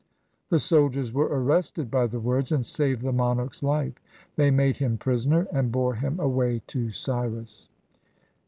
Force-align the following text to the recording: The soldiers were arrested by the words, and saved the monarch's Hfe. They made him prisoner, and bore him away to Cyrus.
The 0.49 0.57
soldiers 0.57 1.13
were 1.13 1.27
arrested 1.27 1.91
by 1.91 2.07
the 2.07 2.19
words, 2.19 2.51
and 2.51 2.65
saved 2.65 3.03
the 3.03 3.11
monarch's 3.11 3.61
Hfe. 3.61 3.93
They 4.35 4.49
made 4.49 4.77
him 4.77 4.97
prisoner, 4.97 5.47
and 5.53 5.71
bore 5.71 5.93
him 5.93 6.19
away 6.19 6.63
to 6.69 6.89
Cyrus. 6.89 7.67